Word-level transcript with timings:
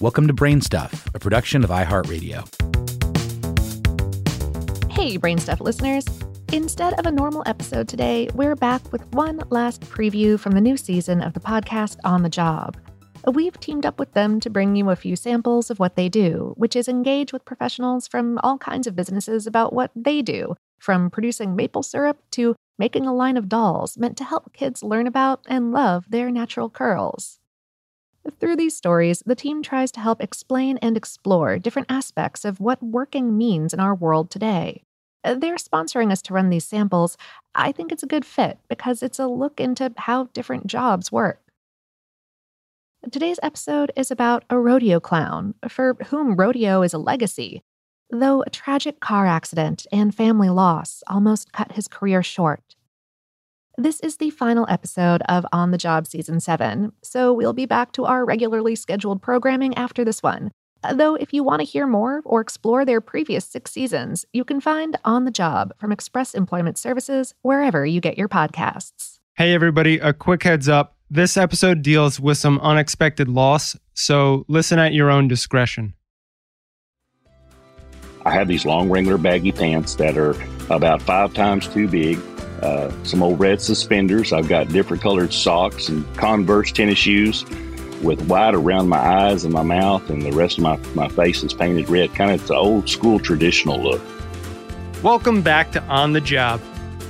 Welcome 0.00 0.26
to 0.28 0.32
Brain 0.32 0.62
Stuff, 0.62 1.06
a 1.14 1.18
production 1.18 1.62
of 1.62 1.68
iHeartRadio. 1.68 2.40
Hey, 4.90 5.18
Brain 5.18 5.36
Stuff 5.36 5.60
listeners. 5.60 6.06
Instead 6.54 6.98
of 6.98 7.04
a 7.04 7.10
normal 7.10 7.42
episode 7.44 7.86
today, 7.86 8.26
we're 8.32 8.56
back 8.56 8.80
with 8.92 9.04
one 9.12 9.42
last 9.50 9.82
preview 9.82 10.40
from 10.40 10.52
the 10.52 10.60
new 10.62 10.78
season 10.78 11.20
of 11.20 11.34
the 11.34 11.40
podcast 11.40 11.98
On 12.02 12.22
the 12.22 12.30
Job. 12.30 12.78
We've 13.30 13.60
teamed 13.60 13.84
up 13.84 13.98
with 13.98 14.14
them 14.14 14.40
to 14.40 14.48
bring 14.48 14.74
you 14.74 14.88
a 14.88 14.96
few 14.96 15.16
samples 15.16 15.68
of 15.70 15.78
what 15.78 15.96
they 15.96 16.08
do, 16.08 16.54
which 16.56 16.76
is 16.76 16.88
engage 16.88 17.30
with 17.30 17.44
professionals 17.44 18.08
from 18.08 18.38
all 18.42 18.56
kinds 18.56 18.86
of 18.86 18.96
businesses 18.96 19.46
about 19.46 19.74
what 19.74 19.90
they 19.94 20.22
do, 20.22 20.54
from 20.78 21.10
producing 21.10 21.54
maple 21.54 21.82
syrup 21.82 22.22
to 22.30 22.56
making 22.78 23.04
a 23.04 23.14
line 23.14 23.36
of 23.36 23.50
dolls 23.50 23.98
meant 23.98 24.16
to 24.16 24.24
help 24.24 24.54
kids 24.54 24.82
learn 24.82 25.06
about 25.06 25.44
and 25.46 25.72
love 25.72 26.06
their 26.08 26.30
natural 26.30 26.70
curls. 26.70 27.39
Through 28.38 28.56
these 28.56 28.76
stories, 28.76 29.22
the 29.24 29.34
team 29.34 29.62
tries 29.62 29.90
to 29.92 30.00
help 30.00 30.22
explain 30.22 30.76
and 30.78 30.96
explore 30.96 31.58
different 31.58 31.90
aspects 31.90 32.44
of 32.44 32.60
what 32.60 32.82
working 32.82 33.36
means 33.36 33.72
in 33.72 33.80
our 33.80 33.94
world 33.94 34.30
today. 34.30 34.82
Uh, 35.24 35.34
they're 35.34 35.56
sponsoring 35.56 36.12
us 36.12 36.22
to 36.22 36.34
run 36.34 36.50
these 36.50 36.64
samples. 36.64 37.16
I 37.54 37.72
think 37.72 37.92
it's 37.92 38.02
a 38.02 38.08
good 38.08 38.24
fit 38.24 38.58
because 38.68 39.02
it's 39.02 39.18
a 39.18 39.26
look 39.26 39.60
into 39.60 39.92
how 39.96 40.24
different 40.32 40.66
jobs 40.66 41.10
work. 41.10 41.40
Today's 43.10 43.40
episode 43.42 43.90
is 43.96 44.10
about 44.10 44.44
a 44.50 44.58
rodeo 44.58 45.00
clown, 45.00 45.54
for 45.68 45.96
whom 46.08 46.36
rodeo 46.36 46.82
is 46.82 46.92
a 46.92 46.98
legacy, 46.98 47.62
though 48.10 48.42
a 48.42 48.50
tragic 48.50 49.00
car 49.00 49.26
accident 49.26 49.86
and 49.90 50.14
family 50.14 50.50
loss 50.50 51.02
almost 51.06 51.52
cut 51.52 51.72
his 51.72 51.88
career 51.88 52.22
short. 52.22 52.76
This 53.78 54.00
is 54.00 54.16
the 54.16 54.30
final 54.30 54.66
episode 54.68 55.22
of 55.28 55.46
On 55.52 55.70
the 55.70 55.78
Job 55.78 56.06
Season 56.06 56.40
7, 56.40 56.92
so 57.02 57.32
we'll 57.32 57.52
be 57.52 57.66
back 57.66 57.92
to 57.92 58.04
our 58.04 58.24
regularly 58.24 58.74
scheduled 58.74 59.22
programming 59.22 59.74
after 59.76 60.04
this 60.04 60.22
one. 60.22 60.50
Though, 60.92 61.14
if 61.14 61.32
you 61.32 61.44
want 61.44 61.60
to 61.60 61.64
hear 61.64 61.86
more 61.86 62.20
or 62.24 62.40
explore 62.40 62.84
their 62.84 63.00
previous 63.00 63.46
six 63.46 63.70
seasons, 63.70 64.26
you 64.32 64.44
can 64.44 64.60
find 64.60 64.98
On 65.04 65.24
the 65.24 65.30
Job 65.30 65.72
from 65.78 65.92
Express 65.92 66.34
Employment 66.34 66.78
Services 66.78 67.34
wherever 67.42 67.86
you 67.86 68.00
get 68.00 68.18
your 68.18 68.28
podcasts. 68.28 69.20
Hey, 69.36 69.54
everybody, 69.54 69.98
a 69.98 70.12
quick 70.12 70.42
heads 70.42 70.68
up. 70.68 70.96
This 71.08 71.36
episode 71.36 71.82
deals 71.82 72.18
with 72.18 72.38
some 72.38 72.58
unexpected 72.60 73.28
loss, 73.28 73.76
so 73.94 74.44
listen 74.48 74.78
at 74.78 74.94
your 74.94 75.10
own 75.10 75.28
discretion. 75.28 75.94
I 78.26 78.32
have 78.32 78.48
these 78.48 78.66
long 78.66 78.90
Wrangler 78.90 79.16
baggy 79.16 79.52
pants 79.52 79.94
that 79.94 80.18
are 80.18 80.34
about 80.68 81.00
five 81.00 81.32
times 81.34 81.66
too 81.68 81.88
big 81.88 82.18
uh, 82.62 82.90
some 83.04 83.22
old 83.22 83.40
red 83.40 83.60
suspenders. 83.60 84.32
I've 84.32 84.48
got 84.48 84.68
different 84.68 85.02
colored 85.02 85.32
socks 85.32 85.88
and 85.88 86.04
Converse 86.16 86.72
tennis 86.72 86.98
shoes 86.98 87.44
with 88.02 88.20
white 88.28 88.54
around 88.54 88.88
my 88.88 88.98
eyes 88.98 89.44
and 89.44 89.52
my 89.52 89.62
mouth, 89.62 90.08
and 90.10 90.22
the 90.22 90.32
rest 90.32 90.58
of 90.58 90.64
my, 90.64 90.76
my 90.94 91.08
face 91.08 91.42
is 91.42 91.52
painted 91.52 91.88
red. 91.88 92.14
Kind 92.14 92.30
of 92.30 92.46
the 92.46 92.54
old 92.54 92.88
school 92.88 93.18
traditional 93.18 93.80
look. 93.82 94.00
Welcome 95.02 95.42
back 95.42 95.72
to 95.72 95.82
On 95.84 96.12
the 96.12 96.20
Job. 96.20 96.60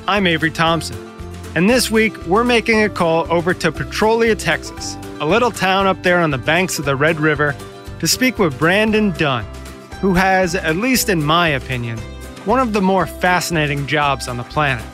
I'm 0.06 0.26
Avery 0.26 0.50
Thompson, 0.50 0.96
and 1.54 1.68
this 1.68 1.90
week 1.90 2.16
we're 2.26 2.44
making 2.44 2.82
a 2.82 2.88
call 2.88 3.30
over 3.30 3.54
to 3.54 3.70
Petrolia, 3.70 4.34
Texas, 4.34 4.96
a 5.20 5.26
little 5.26 5.50
town 5.50 5.86
up 5.86 6.02
there 6.02 6.18
on 6.20 6.30
the 6.30 6.38
banks 6.38 6.78
of 6.78 6.84
the 6.84 6.96
Red 6.96 7.20
River, 7.20 7.54
to 8.00 8.08
speak 8.08 8.38
with 8.38 8.58
Brandon 8.58 9.10
Dunn, 9.12 9.44
who 10.00 10.14
has, 10.14 10.54
at 10.54 10.76
least 10.76 11.08
in 11.08 11.22
my 11.22 11.48
opinion, 11.48 11.98
one 12.46 12.58
of 12.58 12.72
the 12.72 12.80
more 12.80 13.06
fascinating 13.06 13.86
jobs 13.86 14.26
on 14.26 14.36
the 14.38 14.44
planet. 14.44 14.84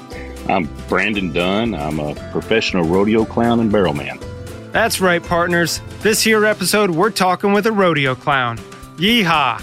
I'm 0.49 0.65
Brandon 0.89 1.33
Dunn. 1.33 1.75
I'm 1.75 1.99
a 1.99 2.15
professional 2.31 2.85
rodeo 2.85 3.25
clown 3.25 3.59
and 3.59 3.71
barrel 3.71 3.95
man. 3.95 4.21
That's 4.71 5.01
right, 5.01 5.23
partners. 5.23 5.81
This 6.01 6.23
here 6.23 6.45
episode, 6.45 6.91
we're 6.91 7.11
talking 7.11 7.53
with 7.53 7.67
a 7.67 7.73
rodeo 7.73 8.15
clown. 8.15 8.59
Yeehaw! 8.97 9.61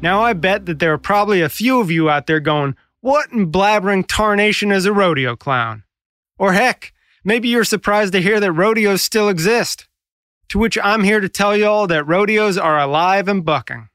Now, 0.00 0.22
I 0.22 0.34
bet 0.34 0.66
that 0.66 0.78
there 0.78 0.92
are 0.92 0.98
probably 0.98 1.40
a 1.40 1.48
few 1.48 1.80
of 1.80 1.90
you 1.90 2.08
out 2.08 2.28
there 2.28 2.38
going, 2.38 2.76
What 3.00 3.32
in 3.32 3.50
blabbering 3.50 4.06
tarnation 4.06 4.70
is 4.70 4.86
a 4.86 4.92
rodeo 4.92 5.34
clown? 5.34 5.82
Or 6.38 6.52
heck, 6.52 6.92
maybe 7.24 7.48
you're 7.48 7.64
surprised 7.64 8.12
to 8.12 8.22
hear 8.22 8.38
that 8.38 8.52
rodeos 8.52 9.02
still 9.02 9.28
exist. 9.28 9.88
To 10.50 10.58
which 10.60 10.78
I'm 10.82 11.02
here 11.02 11.20
to 11.20 11.28
tell 11.28 11.56
you 11.56 11.66
all 11.66 11.88
that 11.88 12.04
rodeos 12.06 12.56
are 12.56 12.78
alive 12.78 13.26
and 13.26 13.44
bucking. 13.44 13.88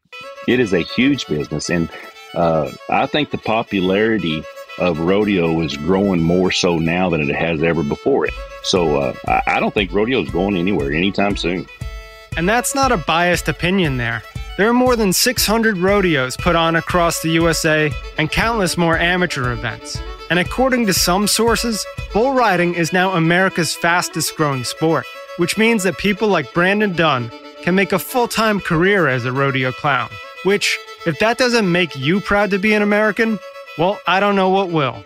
It 0.47 0.59
is 0.59 0.73
a 0.73 0.81
huge 0.81 1.25
business, 1.27 1.69
and 1.69 1.89
uh, 2.35 2.71
I 2.89 3.05
think 3.05 3.31
the 3.31 3.37
popularity 3.37 4.43
of 4.79 4.99
rodeo 4.99 5.61
is 5.61 5.77
growing 5.77 6.21
more 6.21 6.51
so 6.51 6.77
now 6.77 7.09
than 7.09 7.21
it 7.29 7.35
has 7.35 7.61
ever 7.61 7.83
before. 7.83 8.27
So 8.63 8.97
uh, 8.97 9.13
I, 9.27 9.41
I 9.47 9.59
don't 9.59 9.73
think 9.73 9.93
rodeo 9.93 10.21
is 10.21 10.29
going 10.29 10.57
anywhere 10.57 10.91
anytime 10.91 11.37
soon. 11.37 11.67
And 12.35 12.49
that's 12.49 12.73
not 12.73 12.91
a 12.91 12.97
biased 12.97 13.47
opinion 13.47 13.97
there. 13.97 14.23
There 14.57 14.69
are 14.69 14.73
more 14.73 14.95
than 14.95 15.13
600 15.13 15.77
rodeos 15.77 16.37
put 16.37 16.55
on 16.55 16.75
across 16.75 17.21
the 17.21 17.29
USA 17.29 17.91
and 18.17 18.31
countless 18.31 18.77
more 18.77 18.97
amateur 18.97 19.51
events. 19.51 19.99
And 20.29 20.39
according 20.39 20.85
to 20.87 20.93
some 20.93 21.27
sources, 21.27 21.85
bull 22.13 22.33
riding 22.33 22.75
is 22.75 22.93
now 22.93 23.13
America's 23.13 23.75
fastest 23.75 24.35
growing 24.35 24.63
sport, 24.63 25.05
which 25.37 25.57
means 25.57 25.83
that 25.83 25.97
people 25.97 26.27
like 26.27 26.53
Brandon 26.53 26.93
Dunn 26.93 27.31
can 27.63 27.75
make 27.75 27.93
a 27.93 27.99
full 27.99 28.27
time 28.27 28.59
career 28.59 29.07
as 29.07 29.25
a 29.25 29.31
rodeo 29.31 29.71
clown, 29.71 30.09
which, 30.43 30.79
if 31.05 31.19
that 31.19 31.37
doesn't 31.37 31.71
make 31.71 31.97
you 31.97 32.21
proud 32.21 32.51
to 32.51 32.59
be 32.59 32.73
an 32.73 32.81
American, 32.81 33.39
well, 33.77 33.99
I 34.07 34.19
don't 34.19 34.35
know 34.35 34.49
what 34.49 34.69
will. 34.69 35.03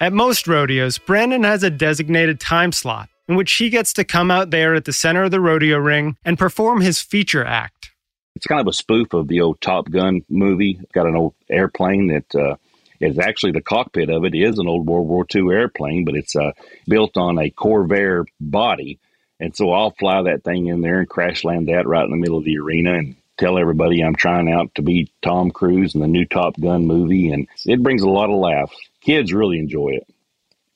At 0.00 0.12
most 0.12 0.48
rodeos, 0.48 0.98
Brandon 0.98 1.44
has 1.44 1.62
a 1.62 1.70
designated 1.70 2.40
time 2.40 2.72
slot 2.72 3.08
in 3.28 3.36
which 3.36 3.52
he 3.52 3.70
gets 3.70 3.92
to 3.94 4.04
come 4.04 4.30
out 4.30 4.50
there 4.50 4.74
at 4.74 4.84
the 4.84 4.92
center 4.92 5.22
of 5.24 5.30
the 5.30 5.40
rodeo 5.40 5.78
ring 5.78 6.16
and 6.24 6.38
perform 6.38 6.80
his 6.80 7.00
feature 7.00 7.44
act. 7.44 7.92
It's 8.34 8.46
kind 8.46 8.60
of 8.60 8.66
a 8.66 8.72
spoof 8.72 9.12
of 9.12 9.28
the 9.28 9.40
old 9.40 9.60
Top 9.60 9.90
Gun 9.90 10.22
movie. 10.28 10.78
It's 10.82 10.92
got 10.92 11.06
an 11.06 11.14
old 11.14 11.34
airplane 11.48 12.08
that 12.08 12.34
uh, 12.34 12.56
is 13.00 13.18
actually 13.18 13.52
the 13.52 13.60
cockpit 13.60 14.10
of 14.10 14.24
it 14.24 14.34
is 14.34 14.58
an 14.58 14.66
old 14.66 14.88
World 14.88 15.06
War 15.06 15.26
II 15.32 15.50
airplane, 15.52 16.04
but 16.04 16.16
it's 16.16 16.34
uh, 16.34 16.52
built 16.88 17.16
on 17.16 17.38
a 17.38 17.50
Corvair 17.50 18.24
body 18.40 18.98
and 19.42 19.56
so 19.56 19.72
I'll 19.72 19.90
fly 19.90 20.22
that 20.22 20.44
thing 20.44 20.68
in 20.68 20.82
there 20.82 21.00
and 21.00 21.08
crash 21.08 21.42
land 21.42 21.66
that 21.66 21.88
right 21.88 22.04
in 22.04 22.12
the 22.12 22.16
middle 22.16 22.38
of 22.38 22.44
the 22.44 22.58
arena 22.58 22.94
and 22.94 23.16
tell 23.38 23.58
everybody 23.58 24.00
I'm 24.00 24.14
trying 24.14 24.48
out 24.48 24.72
to 24.76 24.82
be 24.82 25.10
Tom 25.20 25.50
Cruise 25.50 25.96
in 25.96 26.00
the 26.00 26.06
new 26.06 26.24
Top 26.24 26.58
Gun 26.60 26.86
movie. 26.86 27.28
And 27.32 27.48
it 27.66 27.82
brings 27.82 28.02
a 28.02 28.08
lot 28.08 28.30
of 28.30 28.38
laughs. 28.38 28.76
Kids 29.00 29.32
really 29.32 29.58
enjoy 29.58 29.94
it. 29.94 30.06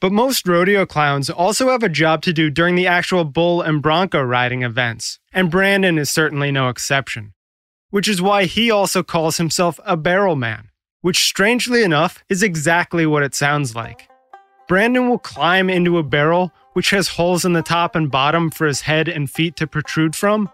But 0.01 0.11
most 0.11 0.49
rodeo 0.49 0.85
clowns 0.85 1.31
also 1.31 1.71
have 1.71 1.85
a 1.85 1.89
job 1.89 2.23
to 2.23 2.33
do 2.33 2.51
during 2.51 2.75
the 2.75 2.89
actual 2.89 3.25
bull 3.25 3.63
and 3.63 3.81
bronco 3.81 4.21
riding 4.21 4.63
events, 4.63 5.21
and 5.33 5.51
Brandon 5.51 5.97
is 5.97 6.11
certainly 6.11 6.51
no 6.51 6.69
exception. 6.69 7.35
Which 7.91 8.09
is 8.09 8.21
why 8.21 8.47
he 8.47 8.71
also 8.71 9.05
calls 9.05 9.37
himself 9.37 9.79
a 9.87 9.97
barrel 9.97 10.35
man, 10.35 10.71
which 11.03 11.25
strangely 11.25 11.85
enough 11.85 12.25
is 12.29 12.43
exactly 12.43 13.07
what 13.07 13.23
it 13.23 13.35
sounds 13.35 13.77
like. 13.77 14.09
Brandon 14.69 15.09
will 15.09 15.19
climb 15.19 15.71
into 15.71 15.99
a 15.99 16.03
barrel 16.03 16.53
which 16.77 16.91
has 16.91 17.09
holes 17.09 17.47
in 17.47 17.55
the 17.55 17.63
top 17.63 17.97
and 17.97 18.11
bottom 18.11 18.51
for 18.51 18.67
his 18.67 18.83
head 18.83 19.09
and 19.09 19.31
feet 19.31 19.57
to 19.57 19.67
protrude 19.67 20.15
from. 20.15 20.47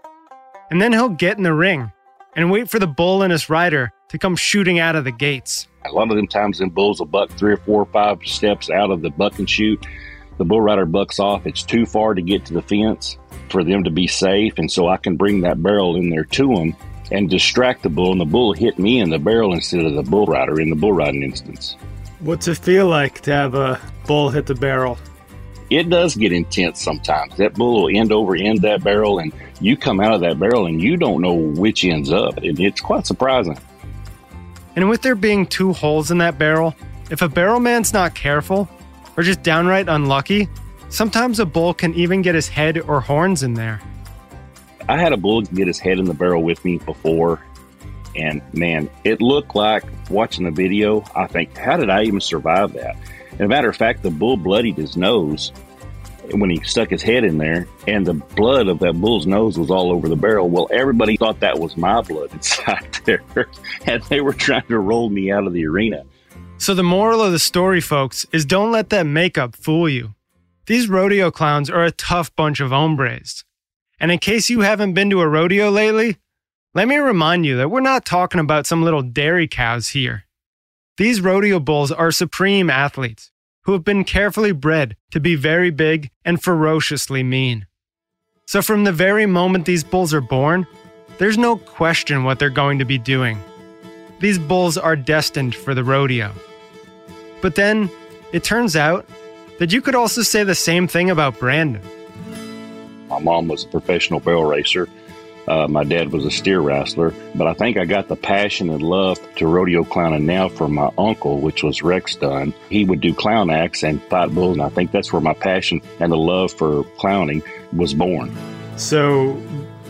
And 0.71 0.81
then 0.81 0.93
he'll 0.93 1.09
get 1.09 1.35
in 1.35 1.43
the 1.43 1.53
ring 1.53 1.91
and 2.33 2.49
wait 2.49 2.69
for 2.69 2.79
the 2.79 2.87
bull 2.87 3.23
and 3.23 3.31
his 3.33 3.49
rider 3.49 3.91
to 4.07 4.17
come 4.17 4.37
shooting 4.37 4.79
out 4.79 4.95
of 4.95 5.03
the 5.03 5.11
gates. 5.11 5.67
A 5.83 5.91
lot 5.91 6.09
of 6.09 6.15
them 6.15 6.27
times, 6.27 6.59
them 6.59 6.69
bulls 6.69 6.99
will 6.99 7.07
buck 7.07 7.29
three 7.31 7.51
or 7.51 7.57
four 7.57 7.81
or 7.81 7.85
five 7.87 8.19
steps 8.23 8.69
out 8.69 8.89
of 8.89 9.01
the 9.01 9.09
buck 9.09 9.37
and 9.37 9.49
shoot. 9.49 9.85
The 10.37 10.45
bull 10.45 10.61
rider 10.61 10.85
bucks 10.85 11.19
off. 11.19 11.45
It's 11.45 11.61
too 11.61 11.85
far 11.85 12.13
to 12.13 12.21
get 12.21 12.45
to 12.45 12.53
the 12.53 12.61
fence 12.61 13.17
for 13.49 13.61
them 13.65 13.83
to 13.83 13.91
be 13.91 14.07
safe. 14.07 14.57
And 14.57 14.71
so 14.71 14.87
I 14.87 14.95
can 14.95 15.17
bring 15.17 15.41
that 15.41 15.61
barrel 15.61 15.97
in 15.97 16.09
there 16.09 16.23
to 16.23 16.55
them 16.55 16.73
and 17.11 17.29
distract 17.29 17.83
the 17.83 17.89
bull, 17.89 18.13
and 18.13 18.21
the 18.21 18.25
bull 18.25 18.53
hit 18.53 18.79
me 18.79 19.01
in 19.01 19.09
the 19.09 19.19
barrel 19.19 19.51
instead 19.51 19.83
of 19.83 19.93
the 19.93 20.03
bull 20.03 20.27
rider 20.27 20.61
in 20.61 20.69
the 20.69 20.77
bull 20.77 20.93
riding 20.93 21.21
instance. 21.21 21.75
What's 22.19 22.47
it 22.47 22.59
feel 22.59 22.87
like 22.87 23.19
to 23.23 23.33
have 23.33 23.55
a 23.55 23.77
bull 24.07 24.29
hit 24.29 24.45
the 24.45 24.55
barrel? 24.55 24.97
It 25.73 25.89
does 25.89 26.15
get 26.15 26.31
intense 26.31 26.81
sometimes. 26.81 27.35
That 27.37 27.55
bull 27.55 27.83
will 27.83 27.97
end 27.97 28.11
over 28.11 28.35
end 28.35 28.61
that 28.61 28.83
barrel, 28.83 29.19
and 29.19 29.33
you 29.59 29.75
come 29.75 29.99
out 29.99 30.13
of 30.13 30.21
that 30.21 30.39
barrel 30.39 30.67
and 30.67 30.81
you 30.81 30.97
don't 30.97 31.21
know 31.21 31.33
which 31.33 31.83
ends 31.83 32.11
up. 32.11 32.37
And 32.37 32.59
it's 32.59 32.79
quite 32.79 33.07
surprising. 33.07 33.57
And 34.75 34.89
with 34.89 35.01
there 35.01 35.15
being 35.15 35.45
two 35.45 35.73
holes 35.73 36.11
in 36.11 36.19
that 36.19 36.37
barrel, 36.37 36.75
if 37.09 37.21
a 37.21 37.29
barrel 37.29 37.59
man's 37.59 37.93
not 37.93 38.15
careful 38.15 38.69
or 39.17 39.23
just 39.23 39.43
downright 39.43 39.87
unlucky, 39.87 40.47
sometimes 40.89 41.39
a 41.39 41.45
bull 41.45 41.73
can 41.73 41.93
even 41.95 42.21
get 42.21 42.35
his 42.35 42.47
head 42.47 42.79
or 42.79 43.01
horns 43.01 43.43
in 43.43 43.55
there. 43.55 43.81
I 44.87 44.99
had 44.99 45.13
a 45.13 45.17
bull 45.17 45.41
get 45.41 45.67
his 45.67 45.79
head 45.79 45.97
in 45.97 46.05
the 46.05 46.13
barrel 46.13 46.43
with 46.43 46.63
me 46.65 46.77
before, 46.77 47.41
and 48.15 48.41
man, 48.53 48.89
it 49.03 49.21
looked 49.21 49.55
like 49.55 49.83
watching 50.09 50.45
the 50.45 50.51
video. 50.51 51.03
I 51.15 51.27
think, 51.27 51.57
how 51.57 51.77
did 51.77 51.89
I 51.89 52.03
even 52.03 52.19
survive 52.19 52.73
that? 52.73 52.95
As 53.33 53.41
a 53.41 53.47
matter 53.47 53.69
of 53.69 53.75
fact, 53.75 54.03
the 54.03 54.11
bull 54.11 54.37
bloodied 54.37 54.77
his 54.77 54.95
nose 54.95 55.51
when 56.31 56.49
he 56.49 56.61
stuck 56.63 56.89
his 56.89 57.01
head 57.01 57.23
in 57.23 57.37
there, 57.37 57.67
and 57.87 58.05
the 58.05 58.13
blood 58.13 58.67
of 58.67 58.79
that 58.79 58.93
bull's 58.93 59.25
nose 59.25 59.57
was 59.57 59.69
all 59.69 59.91
over 59.91 60.07
the 60.07 60.15
barrel. 60.15 60.49
Well, 60.49 60.67
everybody 60.71 61.17
thought 61.17 61.39
that 61.41 61.59
was 61.59 61.75
my 61.75 62.01
blood 62.01 62.31
inside 62.33 62.99
there, 63.05 63.23
and 63.85 64.01
they 64.03 64.21
were 64.21 64.33
trying 64.33 64.67
to 64.67 64.79
roll 64.79 65.09
me 65.09 65.31
out 65.31 65.45
of 65.45 65.53
the 65.53 65.65
arena. 65.65 66.03
So, 66.57 66.73
the 66.73 66.83
moral 66.83 67.21
of 67.21 67.31
the 67.31 67.39
story, 67.39 67.81
folks, 67.81 68.25
is 68.31 68.45
don't 68.45 68.71
let 68.71 68.89
that 68.89 69.05
makeup 69.05 69.55
fool 69.55 69.89
you. 69.89 70.15
These 70.65 70.87
rodeo 70.87 71.29
clowns 71.29 71.69
are 71.69 71.83
a 71.83 71.91
tough 71.91 72.33
bunch 72.35 72.61
of 72.61 72.69
hombres. 72.69 73.43
And 73.99 74.11
in 74.11 74.19
case 74.19 74.49
you 74.49 74.61
haven't 74.61 74.93
been 74.93 75.09
to 75.09 75.21
a 75.21 75.27
rodeo 75.27 75.69
lately, 75.69 76.17
let 76.73 76.87
me 76.87 76.95
remind 76.97 77.45
you 77.45 77.57
that 77.57 77.69
we're 77.69 77.81
not 77.81 78.05
talking 78.05 78.39
about 78.39 78.65
some 78.65 78.81
little 78.81 79.01
dairy 79.01 79.47
cows 79.47 79.89
here. 79.89 80.23
These 80.97 81.21
rodeo 81.21 81.59
bulls 81.59 81.91
are 81.91 82.11
supreme 82.11 82.69
athletes 82.69 83.31
who 83.63 83.71
have 83.71 83.83
been 83.83 84.03
carefully 84.03 84.51
bred 84.51 84.95
to 85.09 85.19
be 85.19 85.33
very 85.33 85.71
big 85.71 86.11
and 86.23 86.41
ferociously 86.41 87.23
mean. 87.23 87.65
So, 88.45 88.61
from 88.61 88.83
the 88.83 88.91
very 88.91 89.25
moment 89.25 89.65
these 89.65 89.83
bulls 89.83 90.13
are 90.13 90.21
born, 90.21 90.67
there's 91.17 91.37
no 91.37 91.55
question 91.55 92.23
what 92.23 92.37
they're 92.37 92.51
going 92.51 92.77
to 92.77 92.85
be 92.85 92.99
doing. 92.99 93.39
These 94.19 94.37
bulls 94.37 94.77
are 94.77 94.95
destined 94.95 95.55
for 95.55 95.73
the 95.73 95.83
rodeo. 95.83 96.31
But 97.41 97.55
then, 97.55 97.89
it 98.31 98.43
turns 98.43 98.75
out 98.75 99.09
that 99.57 99.73
you 99.73 99.81
could 99.81 99.95
also 99.95 100.21
say 100.21 100.43
the 100.43 100.53
same 100.53 100.87
thing 100.87 101.09
about 101.09 101.39
Brandon. 101.39 101.81
My 103.09 103.17
mom 103.17 103.47
was 103.47 103.63
a 103.63 103.67
professional 103.67 104.19
barrel 104.19 104.45
racer. 104.45 104.87
Uh, 105.47 105.67
my 105.67 105.83
dad 105.83 106.11
was 106.11 106.25
a 106.25 106.31
steer 106.31 106.61
wrestler, 106.61 107.13
but 107.35 107.47
I 107.47 107.53
think 107.53 107.77
I 107.77 107.85
got 107.85 108.07
the 108.07 108.15
passion 108.15 108.69
and 108.69 108.81
love 108.81 109.19
to 109.35 109.47
rodeo 109.47 109.83
clowning 109.83 110.25
now 110.25 110.49
from 110.49 110.73
my 110.73 110.89
uncle, 110.97 111.39
which 111.39 111.63
was 111.63 111.81
Rex 111.81 112.15
Dunn. 112.15 112.53
He 112.69 112.85
would 112.85 113.01
do 113.01 113.13
clown 113.13 113.49
acts 113.49 113.83
and 113.83 114.01
fight 114.03 114.33
bulls, 114.33 114.57
and 114.57 114.65
I 114.65 114.69
think 114.69 114.91
that's 114.91 115.11
where 115.11 115.21
my 115.21 115.33
passion 115.33 115.81
and 115.99 116.11
the 116.11 116.17
love 116.17 116.53
for 116.53 116.83
clowning 116.97 117.43
was 117.73 117.93
born. 117.93 118.35
So, 118.77 119.41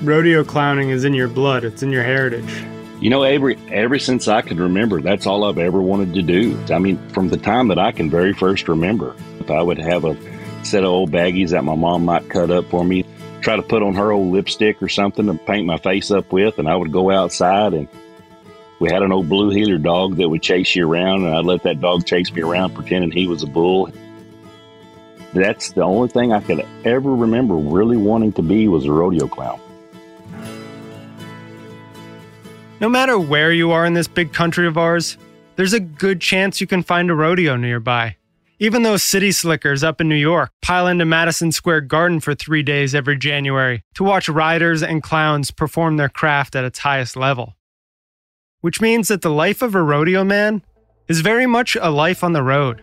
rodeo 0.02 0.44
clowning 0.44 0.90
is 0.90 1.04
in 1.04 1.14
your 1.14 1.28
blood, 1.28 1.64
it's 1.64 1.84
in 1.84 1.92
your 1.92 2.04
heritage. 2.04 2.64
You 3.00 3.10
know, 3.10 3.24
every 3.24 3.58
ever 3.70 4.00
since 4.00 4.28
I 4.28 4.42
can 4.42 4.60
remember, 4.60 5.02
that's 5.02 5.28
all 5.28 5.44
I've 5.44 5.58
ever 5.58 5.82
wanted 5.82 6.14
to 6.14 6.22
do. 6.22 6.58
I 6.72 6.80
mean, 6.80 6.98
from 7.10 7.28
the 7.30 7.38
time 7.38 7.68
that 7.68 7.78
I 7.78 7.92
can 7.92 8.10
very 8.10 8.34
first 8.34 8.68
remember, 8.68 9.16
if 9.40 9.52
I 9.52 9.62
would 9.62 9.78
have 9.78 10.06
a 10.06 10.18
set 10.64 10.84
of 10.84 10.90
old 10.90 11.12
baggies 11.12 11.50
that 11.50 11.64
my 11.64 11.76
mom 11.76 12.06
might 12.06 12.30
cut 12.30 12.50
up 12.50 12.66
for 12.70 12.84
me, 12.84 13.04
try 13.44 13.56
to 13.56 13.62
put 13.62 13.84
on 13.84 13.96
her 13.96 14.12
old 14.12 14.32
lipstick 14.32 14.82
or 14.82 14.90
something 14.90 15.28
to 15.28 15.34
paint 15.34 15.68
my 15.68 15.78
face 15.78 16.10
up 16.10 16.32
with, 16.32 16.58
and 16.58 16.68
I 16.68 16.76
would 16.76 16.92
go 16.92 17.12
outside 17.12 17.74
and 17.74 17.88
we 18.80 18.92
had 18.92 19.02
an 19.02 19.12
old 19.12 19.30
blue 19.30 19.50
heeler 19.50 19.78
dog 19.78 20.18
that 20.18 20.28
would 20.28 20.42
chase 20.42 20.76
you 20.76 20.90
around, 20.90 21.24
and 21.24 21.34
I'd 21.34 21.46
let 21.46 21.64
that 21.64 21.80
dog 21.80 22.06
chase 22.06 22.32
me 22.34 22.42
around 22.42 22.74
pretending 22.74 23.12
he 23.12 23.28
was 23.28 23.44
a 23.44 23.48
bull. 23.48 23.90
That's 25.34 25.72
the 25.72 25.84
only 25.84 26.10
thing 26.10 26.34
I 26.34 26.42
could 26.42 26.66
ever 26.84 27.16
remember 27.16 27.56
really 27.56 27.98
wanting 27.98 28.34
to 28.34 28.42
be 28.42 28.68
was 28.68 28.86
a 28.86 28.92
rodeo 28.92 29.28
clown. 29.28 29.60
No 32.80 32.90
matter 32.90 33.18
where 33.18 33.54
you 33.54 33.72
are 33.72 33.86
in 33.86 33.94
this 33.94 34.08
big 34.08 34.34
country 34.34 34.68
of 34.68 34.78
ours, 34.78 35.18
there's 35.56 35.74
a 35.74 35.80
good 35.80 36.20
chance 36.20 36.60
you 36.60 36.68
can 36.68 36.84
find 36.84 37.10
a 37.10 37.16
rodeo 37.16 37.56
nearby. 37.56 38.18
Even 38.64 38.84
those 38.84 39.04
city 39.04 39.34
slickers 39.34 39.84
up 39.84 40.00
in 40.00 40.08
New 40.08 40.16
York 40.16 40.50
pile 40.62 40.88
into 40.88 41.04
Madison 41.04 41.52
Square 41.52 41.82
Garden 41.82 42.22
for 42.22 42.34
three 42.34 42.64
days 42.64 42.96
every 42.96 43.18
January 43.18 43.84
to 43.96 44.06
watch 44.06 44.30
riders 44.30 44.82
and 44.82 45.04
clowns 45.04 45.52
perform 45.52 45.98
their 45.98 46.08
craft 46.08 46.56
at 46.56 46.64
its 46.64 46.80
highest 46.80 47.18
level. 47.18 47.58
Which 48.62 48.80
means 48.80 49.10
that 49.10 49.22
the 49.22 49.30
life 49.30 49.62
of 49.62 49.76
a 49.76 49.84
rodeo 49.84 50.24
man 50.24 50.64
is 51.10 51.20
very 51.20 51.46
much 51.46 51.76
a 51.76 51.90
life 51.90 52.24
on 52.24 52.32
the 52.32 52.42
road. 52.42 52.82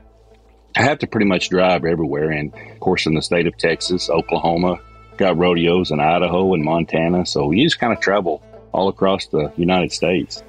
I 0.77 0.83
have 0.83 0.99
to 0.99 1.07
pretty 1.07 1.25
much 1.25 1.49
drive 1.49 1.87
everywhere, 1.87 2.31
and 2.31 2.53
of 2.73 2.81
course, 2.81 3.07
in 3.07 3.15
the 3.15 3.23
state 3.23 3.47
of 3.47 3.57
Texas, 3.57 4.11
Oklahoma, 4.11 4.77
got 5.17 5.39
rodeos 5.39 5.93
in 5.93 5.99
Idaho 5.99 6.53
and 6.53 6.63
Montana, 6.63 7.25
so 7.25 7.53
you 7.53 7.65
just 7.65 7.81
kind 7.81 7.95
of 7.95 8.01
travel 8.01 8.43
all 8.73 8.89
across 8.89 9.29
the 9.29 9.51
United 9.57 9.93
States. 9.93 10.43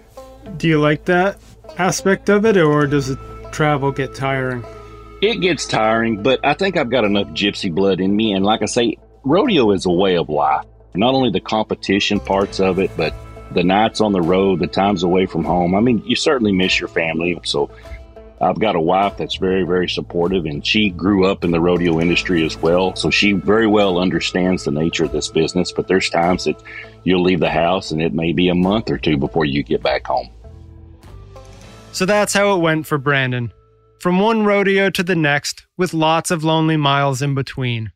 Do 0.58 0.68
you 0.68 0.82
like 0.82 1.06
that 1.06 1.40
aspect 1.78 2.28
of 2.28 2.46
it, 2.46 2.58
or 2.58 2.86
does 2.86 3.08
the 3.08 3.16
travel 3.54 3.94
get 3.94 4.14
tiring? 4.14 4.66
It 5.22 5.40
gets 5.40 5.68
tiring, 5.68 6.24
but 6.24 6.40
I 6.44 6.56
think 6.56 6.78
I've 6.78 6.90
got 6.90 7.06
enough 7.06 7.28
gypsy 7.28 7.74
blood 7.74 8.00
in 8.00 8.16
me. 8.16 8.34
And 8.34 8.44
like 8.44 8.64
I 8.64 8.66
say, 8.66 8.98
rodeo 9.24 9.72
is 9.72 9.86
a 9.86 9.92
way 9.92 10.18
of 10.18 10.30
life. 10.30 10.66
Not 10.96 11.14
only 11.14 11.30
the 11.30 11.40
competition 11.40 12.20
parts 12.20 12.60
of 12.60 12.80
it, 12.80 12.90
but 12.98 13.14
the 13.52 13.64
nights 13.64 14.02
on 14.02 14.14
the 14.14 14.22
road, 14.22 14.60
the 14.60 14.68
times 14.68 15.04
away 15.04 15.28
from 15.28 15.44
home. 15.44 15.76
I 15.76 15.80
mean, 15.80 16.04
you 16.06 16.16
certainly 16.16 16.52
miss 16.52 16.80
your 16.80 16.90
family. 16.90 17.40
So 17.44 17.70
I've 18.42 18.60
got 18.60 18.76
a 18.76 18.82
wife 18.82 19.18
that's 19.18 19.36
very, 19.36 19.64
very 19.64 19.88
supportive, 19.88 20.46
and 20.46 20.66
she 20.66 20.90
grew 20.90 21.28
up 21.28 21.44
in 21.44 21.52
the 21.52 21.62
rodeo 21.62 22.00
industry 22.00 22.44
as 22.44 22.58
well. 22.58 22.96
So 22.96 23.12
she 23.12 23.34
very 23.34 23.68
well 23.68 24.00
understands 24.00 24.64
the 24.64 24.72
nature 24.72 25.04
of 25.04 25.12
this 25.12 25.28
business. 25.28 25.72
But 25.72 25.88
there's 25.88 26.10
times 26.10 26.46
that 26.46 26.62
you'll 27.04 27.24
leave 27.24 27.42
the 27.42 27.50
house 27.52 27.92
and 27.92 28.02
it 28.02 28.14
may 28.14 28.34
be 28.34 28.50
a 28.50 28.56
month 28.56 28.90
or 28.90 28.98
two 28.98 29.18
before 29.18 29.46
you 29.46 29.62
get 29.62 29.84
back 29.84 30.08
home. 30.08 30.30
So 31.92 32.06
that's 32.06 32.34
how 32.34 32.56
it 32.56 32.62
went 32.62 32.88
for 32.88 32.98
Brandon. 32.98 33.52
From 34.02 34.18
one 34.18 34.46
rodeo 34.46 34.90
to 34.90 35.04
the 35.04 35.16
next, 35.16 35.68
with 35.78 35.94
lots 35.94 36.32
of 36.32 36.44
lonely 36.44 36.76
miles 36.76 37.22
in 37.22 37.36
between. 37.36 37.92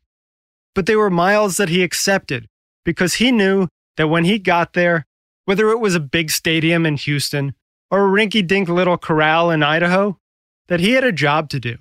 But 0.75 0.85
they 0.85 0.95
were 0.95 1.09
miles 1.09 1.57
that 1.57 1.69
he 1.69 1.81
accepted 1.81 2.47
because 2.83 3.15
he 3.15 3.31
knew 3.31 3.69
that 3.97 4.07
when 4.07 4.23
he 4.23 4.37
got 4.37 4.73
there, 4.73 5.07
whether 5.45 5.71
it 5.71 5.79
was 5.79 5.95
a 5.95 5.99
big 5.99 6.29
stadium 6.29 6.85
in 6.85 6.97
Houston 6.97 7.55
or 7.89 8.05
a 8.05 8.07
rinky 8.07 8.45
dink 8.45 8.69
little 8.69 8.99
corral 8.99 9.49
in 9.49 9.63
Idaho, 9.63 10.19
that 10.67 10.79
he 10.79 10.91
had 10.91 11.03
a 11.03 11.11
job 11.11 11.49
to 11.49 11.59
do. 11.59 11.75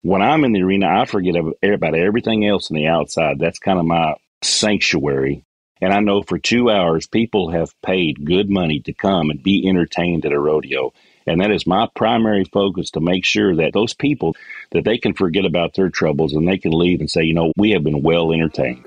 When 0.00 0.22
I'm 0.22 0.42
in 0.46 0.52
the 0.52 0.62
arena, 0.62 0.88
I 0.88 1.04
forget 1.04 1.34
about 1.36 1.94
everything 1.94 2.46
else 2.46 2.70
on 2.70 2.76
the 2.76 2.86
outside. 2.86 3.38
That's 3.38 3.58
kind 3.58 3.78
of 3.78 3.84
my 3.84 4.14
sanctuary. 4.40 5.44
And 5.82 5.92
I 5.92 6.00
know 6.00 6.22
for 6.22 6.38
two 6.38 6.70
hours, 6.70 7.06
people 7.06 7.50
have 7.50 7.78
paid 7.82 8.24
good 8.24 8.48
money 8.48 8.80
to 8.80 8.94
come 8.94 9.28
and 9.28 9.42
be 9.42 9.68
entertained 9.68 10.24
at 10.24 10.32
a 10.32 10.40
rodeo. 10.40 10.94
And 11.28 11.40
that 11.40 11.50
is 11.50 11.66
my 11.66 11.88
primary 11.94 12.44
focus 12.44 12.90
to 12.92 13.00
make 13.00 13.24
sure 13.24 13.56
that 13.56 13.72
those 13.72 13.94
people 13.94 14.34
that 14.70 14.84
they 14.84 14.98
can 14.98 15.14
forget 15.14 15.44
about 15.44 15.74
their 15.74 15.90
troubles 15.90 16.34
and 16.34 16.48
they 16.48 16.58
can 16.58 16.72
leave 16.72 17.00
and 17.00 17.10
say, 17.10 17.22
you 17.22 17.34
know, 17.34 17.52
we 17.56 17.70
have 17.72 17.84
been 17.84 18.02
well 18.02 18.32
entertained. 18.32 18.84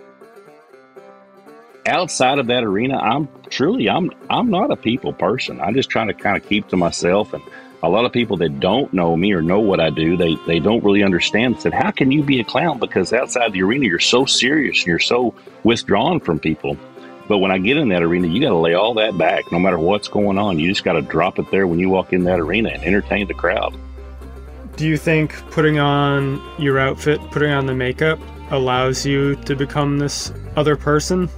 Outside 1.86 2.40
of 2.40 2.48
that 2.48 2.64
arena, 2.64 2.98
I'm 2.98 3.28
truly 3.50 3.90
I'm 3.90 4.12
I'm 4.30 4.50
not 4.50 4.72
a 4.72 4.76
people 4.76 5.14
person. 5.14 5.60
I'm 5.60 5.74
just 5.74 5.90
trying 5.90 6.08
to 6.08 6.14
kind 6.14 6.38
of 6.38 6.48
keep 6.48 6.68
to 6.70 6.78
myself 6.78 7.34
and 7.34 7.44
a 7.84 7.90
lot 7.90 8.06
of 8.06 8.12
people 8.12 8.38
that 8.38 8.60
don't 8.60 8.94
know 8.94 9.16
me 9.16 9.34
or 9.34 9.42
know 9.42 9.60
what 9.60 9.80
I 9.80 9.90
do, 9.90 10.16
they, 10.16 10.36
they 10.46 10.60
don't 10.60 10.84
really 10.84 11.04
understand. 11.04 11.60
Said, 11.60 11.74
how 11.74 11.92
can 11.92 12.12
you 12.12 12.22
be 12.22 12.40
a 12.40 12.44
clown? 12.44 12.80
Because 12.80 13.12
outside 13.12 13.54
the 13.54 13.64
arena, 13.64 13.86
you're 13.86 14.00
so 14.00 14.26
serious 14.26 14.80
and 14.80 14.88
you're 14.88 15.00
so 15.00 15.34
withdrawn 15.64 16.20
from 16.20 16.40
people. 16.40 16.78
But 17.32 17.38
when 17.38 17.50
I 17.50 17.60
get 17.60 17.78
in 17.78 17.88
that 17.88 18.04
arena, 18.04 18.28
you 18.28 18.42
got 18.42 18.50
to 18.50 18.58
lay 18.58 18.74
all 18.74 18.94
that 18.96 19.18
back. 19.18 19.54
No 19.54 19.58
matter 19.58 19.80
what's 19.80 20.10
going 20.10 20.38
on, 20.38 20.60
you 20.60 20.68
just 20.68 20.84
got 20.84 20.94
to 20.94 21.02
drop 21.02 21.40
it 21.40 21.50
there 21.50 21.66
when 21.66 21.80
you 21.80 21.90
walk 21.90 22.12
in 22.12 22.26
that 22.26 22.42
arena 22.42 22.72
and 22.72 22.84
entertain 22.84 23.26
the 23.26 23.34
crowd. 23.34 23.74
Do 24.76 24.86
you 24.86 24.98
think 24.98 25.32
putting 25.50 25.80
on 25.80 26.42
your 26.60 26.78
outfit, 26.78 27.22
putting 27.32 27.52
on 27.52 27.68
the 27.68 27.74
makeup, 27.74 28.20
allows 28.50 29.06
you 29.06 29.38
to 29.46 29.56
become 29.56 29.98
this 29.98 30.34
other 30.58 30.76
person? 30.76 31.30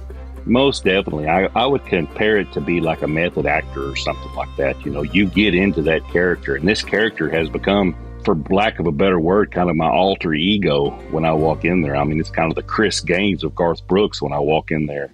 Most 0.46 0.82
definitely. 0.82 1.28
I, 1.28 1.44
I 1.54 1.64
would 1.64 1.86
compare 1.86 2.38
it 2.38 2.50
to 2.54 2.60
be 2.60 2.80
like 2.80 3.02
a 3.02 3.06
method 3.06 3.46
actor 3.46 3.88
or 3.88 3.94
something 3.94 4.34
like 4.34 4.48
that. 4.56 4.84
You 4.84 4.90
know, 4.90 5.02
you 5.02 5.26
get 5.26 5.54
into 5.54 5.80
that 5.82 6.04
character, 6.08 6.56
and 6.56 6.66
this 6.66 6.82
character 6.82 7.30
has 7.30 7.48
become, 7.48 7.94
for 8.24 8.34
lack 8.50 8.80
of 8.80 8.88
a 8.88 8.92
better 8.92 9.20
word, 9.20 9.52
kind 9.52 9.70
of 9.70 9.76
my 9.76 9.88
alter 9.88 10.34
ego 10.34 10.90
when 11.12 11.24
I 11.24 11.32
walk 11.34 11.64
in 11.64 11.82
there. 11.82 11.94
I 11.94 12.02
mean, 12.02 12.18
it's 12.18 12.30
kind 12.30 12.50
of 12.50 12.56
the 12.56 12.64
Chris 12.64 13.00
Gaines 13.00 13.44
of 13.44 13.54
Garth 13.54 13.86
Brooks 13.86 14.20
when 14.20 14.32
I 14.32 14.40
walk 14.40 14.72
in 14.72 14.86
there. 14.86 15.12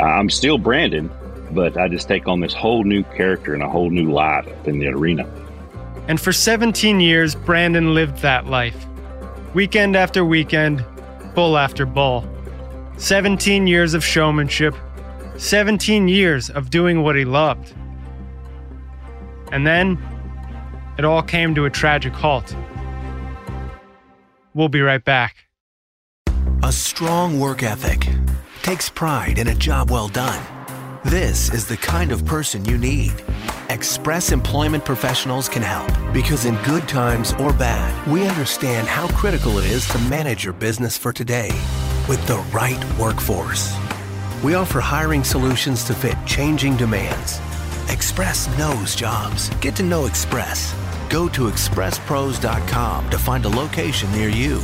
I'm 0.00 0.30
still 0.30 0.58
Brandon, 0.58 1.10
but 1.50 1.76
I 1.76 1.88
just 1.88 2.08
take 2.08 2.28
on 2.28 2.40
this 2.40 2.54
whole 2.54 2.84
new 2.84 3.02
character 3.02 3.54
and 3.54 3.62
a 3.62 3.68
whole 3.68 3.90
new 3.90 4.10
life 4.10 4.46
up 4.48 4.68
in 4.68 4.78
the 4.78 4.88
arena. 4.88 5.28
And 6.08 6.20
for 6.20 6.32
17 6.32 7.00
years, 7.00 7.34
Brandon 7.34 7.94
lived 7.94 8.18
that 8.18 8.46
life. 8.46 8.86
Weekend 9.54 9.96
after 9.96 10.24
weekend, 10.24 10.84
bull 11.34 11.56
after 11.56 11.86
bull. 11.86 12.28
17 12.96 13.66
years 13.66 13.94
of 13.94 14.04
showmanship, 14.04 14.74
17 15.36 16.08
years 16.08 16.50
of 16.50 16.70
doing 16.70 17.02
what 17.02 17.16
he 17.16 17.24
loved. 17.24 17.74
And 19.50 19.66
then 19.66 19.98
it 20.98 21.04
all 21.04 21.22
came 21.22 21.54
to 21.54 21.64
a 21.66 21.70
tragic 21.70 22.12
halt. 22.12 22.56
We'll 24.54 24.68
be 24.68 24.80
right 24.80 25.04
back. 25.04 25.36
A 26.62 26.72
strong 26.72 27.40
work 27.40 27.62
ethic 27.62 28.06
takes 28.62 28.88
pride 28.88 29.38
in 29.38 29.48
a 29.48 29.54
job 29.54 29.90
well 29.90 30.06
done. 30.06 30.40
This 31.04 31.52
is 31.52 31.66
the 31.66 31.76
kind 31.76 32.12
of 32.12 32.24
person 32.24 32.64
you 32.64 32.78
need. 32.78 33.12
Express 33.70 34.30
Employment 34.30 34.84
Professionals 34.84 35.48
can 35.48 35.62
help 35.62 35.90
because 36.14 36.44
in 36.44 36.54
good 36.62 36.88
times 36.88 37.32
or 37.40 37.52
bad, 37.52 37.92
we 38.06 38.24
understand 38.26 38.86
how 38.86 39.08
critical 39.08 39.58
it 39.58 39.64
is 39.64 39.86
to 39.88 39.98
manage 40.08 40.44
your 40.44 40.52
business 40.52 40.96
for 40.96 41.12
today 41.12 41.50
with 42.08 42.24
the 42.28 42.38
right 42.52 42.82
workforce. 42.98 43.76
We 44.44 44.54
offer 44.54 44.80
hiring 44.80 45.24
solutions 45.24 45.82
to 45.84 45.94
fit 45.94 46.16
changing 46.24 46.76
demands. 46.76 47.40
Express 47.88 48.46
knows 48.56 48.94
jobs. 48.94 49.50
Get 49.60 49.74
to 49.76 49.82
know 49.82 50.06
Express. 50.06 50.72
Go 51.10 51.28
to 51.30 51.48
expresspros.com 51.48 53.10
to 53.10 53.18
find 53.18 53.44
a 53.44 53.48
location 53.48 54.12
near 54.12 54.28
you. 54.28 54.62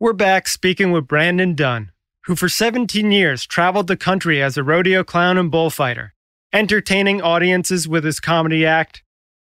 We're 0.00 0.12
back 0.12 0.46
speaking 0.46 0.92
with 0.92 1.08
Brandon 1.08 1.56
Dunn, 1.56 1.90
who 2.26 2.36
for 2.36 2.48
17 2.48 3.10
years 3.10 3.44
traveled 3.44 3.88
the 3.88 3.96
country 3.96 4.40
as 4.40 4.56
a 4.56 4.62
rodeo 4.62 5.02
clown 5.02 5.36
and 5.36 5.50
bullfighter, 5.50 6.14
entertaining 6.52 7.20
audiences 7.20 7.88
with 7.88 8.04
his 8.04 8.20
comedy 8.20 8.64
act, 8.64 9.02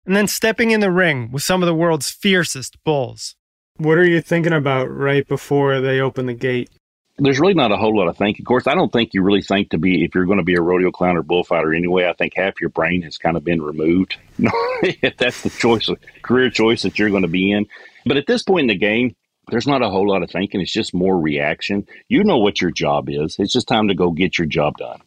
and 0.06 0.14
then 0.14 0.28
stepping 0.28 0.72
in 0.72 0.82
the 0.82 0.92
ring 0.92 1.32
with 1.32 1.42
some 1.42 1.64
of 1.64 1.68
the 1.68 1.74
world's 1.74 2.12
fiercest 2.12 2.84
bulls. 2.84 3.38
What 3.78 3.98
are 3.98 4.06
you 4.06 4.20
thinking 4.20 4.52
about 4.52 4.88
right 4.88 5.26
before 5.26 5.80
they 5.80 6.02
open 6.02 6.26
the 6.26 6.34
gate? 6.34 6.70
There's 7.18 7.40
really 7.40 7.54
not 7.54 7.72
a 7.72 7.78
whole 7.78 7.98
lot 7.98 8.10
of 8.10 8.18
thinking. 8.18 8.44
Of 8.44 8.48
course, 8.48 8.68
I 8.68 8.76
don't 8.76 8.92
think 8.92 9.14
you 9.14 9.24
really 9.24 9.42
think 9.42 9.70
to 9.70 9.78
be, 9.78 10.04
if 10.04 10.14
you're 10.14 10.26
going 10.26 10.40
to 10.40 10.44
be 10.44 10.56
a 10.56 10.62
rodeo 10.62 10.92
clown 10.92 11.16
or 11.16 11.24
bullfighter 11.24 11.74
anyway, 11.74 12.10
I 12.10 12.14
think 12.14 12.34
half 12.36 12.60
your 12.60 12.72
brain 12.72 13.04
has 13.04 13.18
kind 13.18 13.38
of 13.38 13.46
been 13.46 13.62
removed. 13.62 14.18
if 14.84 15.16
that's 15.16 15.44
the 15.44 15.50
choice, 15.50 15.88
career 16.24 16.50
choice 16.50 16.82
that 16.82 17.00
you're 17.00 17.10
going 17.10 17.22
to 17.22 17.30
be 17.30 17.54
in. 17.54 17.68
But 18.06 18.18
at 18.18 18.28
this 18.28 18.44
point 18.44 18.64
in 18.64 18.68
the 18.68 18.76
game, 18.76 19.16
there's 19.52 19.68
not 19.68 19.84
a 19.84 19.90
whole 19.90 20.08
lot 20.08 20.24
of 20.24 20.32
thinking. 20.32 20.62
It's 20.62 20.72
just 20.72 20.94
more 20.94 21.20
reaction. 21.20 21.86
You 22.08 22.24
know 22.24 22.38
what 22.38 22.62
your 22.62 22.72
job 22.72 23.10
is. 23.10 23.36
It's 23.38 23.54
just 23.54 23.68
time 23.68 23.90
to 23.90 23.94
go 23.94 24.10
get 24.10 24.38
your 24.38 24.48
job 24.48 24.78
done. 24.78 25.02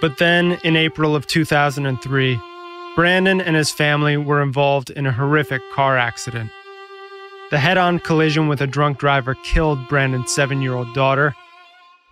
But 0.00 0.18
then 0.18 0.58
in 0.64 0.76
April 0.76 1.14
of 1.14 1.26
2003, 1.26 2.40
Brandon 2.96 3.40
and 3.40 3.54
his 3.54 3.70
family 3.70 4.16
were 4.16 4.42
involved 4.42 4.90
in 4.90 5.06
a 5.06 5.12
horrific 5.12 5.60
car 5.72 5.98
accident. 5.98 6.50
The 7.50 7.58
head 7.58 7.78
on 7.78 7.98
collision 7.98 8.48
with 8.48 8.60
a 8.60 8.66
drunk 8.66 8.98
driver 8.98 9.34
killed 9.44 9.88
Brandon's 9.88 10.34
seven 10.34 10.62
year 10.62 10.74
old 10.74 10.92
daughter 10.94 11.34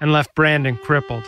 and 0.00 0.12
left 0.12 0.34
Brandon 0.34 0.76
crippled. 0.76 1.24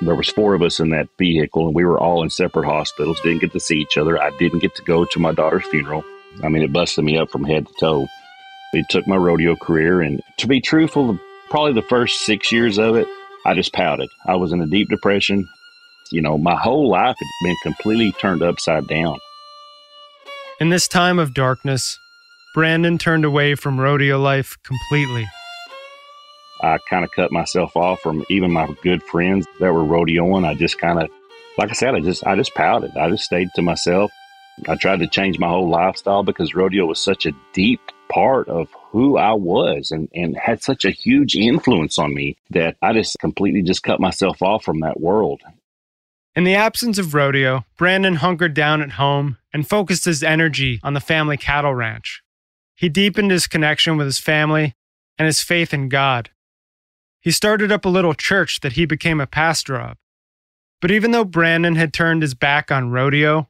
There 0.00 0.14
was 0.14 0.28
four 0.28 0.54
of 0.54 0.62
us 0.62 0.78
in 0.78 0.90
that 0.90 1.08
vehicle, 1.18 1.66
and 1.66 1.74
we 1.74 1.84
were 1.84 1.98
all 1.98 2.22
in 2.22 2.30
separate 2.30 2.66
hospitals. 2.66 3.20
Didn't 3.20 3.40
get 3.40 3.52
to 3.52 3.60
see 3.60 3.78
each 3.78 3.98
other. 3.98 4.20
I 4.20 4.30
didn't 4.38 4.60
get 4.60 4.76
to 4.76 4.82
go 4.82 5.04
to 5.04 5.18
my 5.18 5.32
daughter's 5.32 5.66
funeral. 5.66 6.04
I 6.42 6.48
mean, 6.48 6.62
it 6.62 6.72
busted 6.72 7.04
me 7.04 7.18
up 7.18 7.30
from 7.30 7.44
head 7.44 7.66
to 7.66 7.72
toe. 7.80 8.06
It 8.72 8.86
took 8.90 9.06
my 9.06 9.16
rodeo 9.16 9.56
career, 9.56 10.00
and 10.00 10.22
to 10.38 10.46
be 10.46 10.60
truthful, 10.60 11.18
probably 11.50 11.72
the 11.72 11.88
first 11.88 12.26
six 12.26 12.52
years 12.52 12.78
of 12.78 12.96
it, 12.96 13.08
I 13.46 13.54
just 13.54 13.72
pouted. 13.72 14.10
I 14.26 14.36
was 14.36 14.52
in 14.52 14.60
a 14.60 14.66
deep 14.66 14.88
depression. 14.88 15.48
You 16.10 16.22
know, 16.22 16.38
my 16.38 16.56
whole 16.56 16.88
life 16.88 17.16
had 17.18 17.46
been 17.46 17.56
completely 17.62 18.12
turned 18.12 18.42
upside 18.42 18.86
down. 18.86 19.18
In 20.60 20.70
this 20.70 20.88
time 20.88 21.18
of 21.18 21.34
darkness, 21.34 21.98
Brandon 22.54 22.98
turned 22.98 23.24
away 23.24 23.54
from 23.54 23.78
rodeo 23.78 24.18
life 24.18 24.56
completely. 24.64 25.26
I 26.60 26.78
kind 26.90 27.04
of 27.04 27.12
cut 27.12 27.30
myself 27.30 27.76
off 27.76 28.00
from 28.00 28.24
even 28.28 28.52
my 28.52 28.74
good 28.82 29.02
friends 29.04 29.46
that 29.60 29.72
were 29.72 29.84
rodeoing. 29.84 30.44
I 30.44 30.54
just 30.54 30.78
kind 30.78 31.00
of, 31.00 31.08
like 31.56 31.70
I 31.70 31.74
said, 31.74 31.94
I 31.94 32.00
just 32.00 32.26
I 32.26 32.34
just 32.34 32.54
pouted. 32.54 32.96
I 32.96 33.08
just 33.10 33.24
stayed 33.24 33.48
to 33.54 33.62
myself. 33.62 34.10
I 34.66 34.76
tried 34.76 35.00
to 35.00 35.06
change 35.06 35.38
my 35.38 35.48
whole 35.48 35.68
lifestyle 35.68 36.22
because 36.22 36.54
rodeo 36.54 36.86
was 36.86 37.00
such 37.00 37.26
a 37.26 37.32
deep 37.52 37.80
part 38.08 38.48
of 38.48 38.68
who 38.90 39.18
I 39.18 39.32
was 39.32 39.90
and, 39.90 40.08
and 40.14 40.36
had 40.36 40.62
such 40.62 40.84
a 40.84 40.90
huge 40.90 41.36
influence 41.36 41.98
on 41.98 42.14
me 42.14 42.36
that 42.50 42.76
I 42.80 42.92
just 42.92 43.18
completely 43.18 43.62
just 43.62 43.82
cut 43.82 44.00
myself 44.00 44.42
off 44.42 44.64
from 44.64 44.80
that 44.80 45.00
world. 45.00 45.42
In 46.34 46.44
the 46.44 46.54
absence 46.54 46.98
of 46.98 47.14
rodeo, 47.14 47.64
Brandon 47.76 48.16
hunkered 48.16 48.54
down 48.54 48.80
at 48.80 48.92
home 48.92 49.38
and 49.52 49.68
focused 49.68 50.04
his 50.04 50.22
energy 50.22 50.80
on 50.82 50.94
the 50.94 51.00
family 51.00 51.36
cattle 51.36 51.74
ranch. 51.74 52.22
He 52.74 52.88
deepened 52.88 53.30
his 53.30 53.46
connection 53.46 53.96
with 53.96 54.06
his 54.06 54.18
family 54.18 54.74
and 55.18 55.26
his 55.26 55.42
faith 55.42 55.74
in 55.74 55.88
God. 55.88 56.30
He 57.20 57.32
started 57.32 57.72
up 57.72 57.84
a 57.84 57.90
little 57.90 58.14
church 58.14 58.60
that 58.60 58.74
he 58.74 58.86
became 58.86 59.20
a 59.20 59.26
pastor 59.26 59.76
of. 59.76 59.96
But 60.80 60.92
even 60.92 61.10
though 61.10 61.24
Brandon 61.24 61.74
had 61.74 61.92
turned 61.92 62.22
his 62.22 62.34
back 62.34 62.70
on 62.70 62.92
rodeo, 62.92 63.48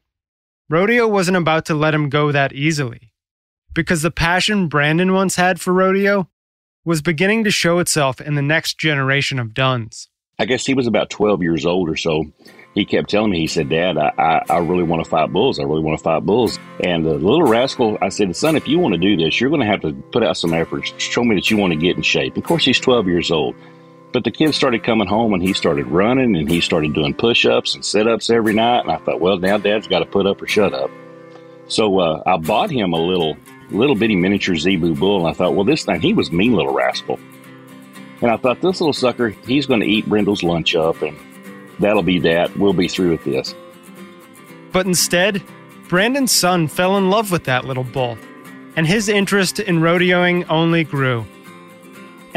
rodeo 0.69 1.07
wasn't 1.07 1.37
about 1.37 1.67
to 1.67 1.75
let 1.75 1.95
him 1.95 2.09
go 2.09 2.33
that 2.33 2.53
easily. 2.53 3.13
Because 3.75 4.03
the 4.03 4.11
passion 4.11 4.69
Brandon 4.69 5.13
once 5.13 5.37
had 5.37 5.61
for 5.61 5.73
rodeo 5.73 6.29
was 6.85 7.03
beginning 7.03 7.45
to 7.45 7.51
show 7.51 7.79
itself 7.79 8.21
in 8.21 8.35
the 8.35 8.43
next 8.43 8.79
generation 8.79 9.39
of 9.39 9.55
Dunns. 9.55 10.09
I 10.39 10.47
guess 10.47 10.65
he 10.65 10.75
was 10.75 10.87
about 10.87 11.11
12 11.11 11.43
years 11.43 11.67
old 11.67 11.89
or 11.89 11.97
so 11.97 12.33
he 12.79 12.85
kept 12.85 13.11
telling 13.11 13.31
me, 13.31 13.41
he 13.41 13.47
said, 13.47 13.69
Dad, 13.69 13.99
I, 13.99 14.13
I, 14.19 14.43
I 14.49 14.59
really 14.59 14.85
want 14.85 15.03
to 15.03 15.11
fight 15.11 15.33
bulls. 15.33 15.59
I 15.59 15.65
really 15.65 15.83
want 15.83 15.99
to 15.99 16.05
fight 16.05 16.25
bulls. 16.25 16.59
And 16.85 17.05
the 17.05 17.15
little 17.15 17.43
rascal, 17.43 17.99
I 18.01 18.09
said, 18.09 18.35
son, 18.37 18.57
if 18.57 18.69
you 18.69 18.79
want 18.79 18.95
to 18.95 19.01
do 19.01 19.17
this, 19.17 19.41
you're 19.41 19.51
going 19.51 19.63
to 19.63 19.67
have 19.67 19.81
to 19.81 19.93
put 20.13 20.23
out 20.23 20.37
some 20.37 20.55
efforts. 20.55 20.93
Show 20.99 21.25
me 21.25 21.35
that 21.35 21.51
you 21.51 21.57
want 21.57 21.73
to 21.73 21.79
get 21.79 21.97
in 21.97 22.03
shape. 22.03 22.37
Of 22.37 22.45
course, 22.45 22.65
he's 22.65 22.79
12 22.79 23.09
years 23.09 23.31
old. 23.31 23.57
But 24.12 24.25
the 24.25 24.31
kids 24.31 24.57
started 24.57 24.85
coming 24.85 25.07
home 25.07 25.35
and 25.35 25.43
he 25.43 25.53
started 25.53 25.87
running 25.87 26.35
and 26.37 26.49
he 26.49 26.61
started 26.61 26.95
doing 26.95 27.15
push 27.15 27.45
ups 27.45 27.75
and 27.75 27.85
sit 27.85 28.07
ups 28.07 28.31
every 28.31 28.55
night. 28.55 28.81
And 28.81 28.91
I 28.91 28.97
thought, 28.99 29.21
well, 29.21 29.38
now 29.38 29.59
dad's 29.59 29.87
got 29.87 29.99
to 29.99 30.07
put 30.07 30.27
up 30.27 30.41
or 30.41 30.47
shut 30.47 30.73
up. 30.73 30.91
So 31.67 31.99
uh, 31.99 32.23
I 32.25 32.38
bought 32.38 32.71
him 32.71 32.95
a 32.95 33.00
little 33.00 33.37
little 33.71 33.95
bitty 33.95 34.17
miniature 34.17 34.57
zebu 34.57 34.95
bull. 34.95 35.19
And 35.21 35.29
I 35.29 35.33
thought, 35.33 35.55
well, 35.55 35.65
this 35.65 35.85
thing, 35.85 36.00
he 36.00 36.15
was 36.15 36.33
mean 36.33 36.55
little 36.55 36.73
rascal. 36.73 37.21
And 38.23 38.31
I 38.31 38.37
thought, 38.37 38.61
this 38.62 38.81
little 38.81 38.95
sucker, 38.95 39.29
he's 39.29 39.67
going 39.67 39.81
to 39.81 39.87
eat 39.87 40.09
Brindle's 40.09 40.43
lunch 40.43 40.75
up 40.75 41.03
and 41.03 41.17
that'll 41.79 42.03
be 42.03 42.19
that. 42.21 42.57
We'll 42.57 42.73
be 42.73 42.88
through 42.88 43.11
with 43.11 43.25
this. 43.25 43.55
But 44.73 44.87
instead, 44.87 45.43
Brandon's 45.88 46.33
son 46.33 46.69
fell 46.69 46.99
in 46.99 47.11
love 47.11 47.31
with 47.31 47.45
that 47.45 47.65
little 47.65 47.85
bull, 47.85 48.19
and 48.77 48.87
his 48.87 49.09
interest 49.09 49.61
in 49.61 49.81
rodeoing 49.81 50.45
only 50.49 50.85
grew. 50.85 51.25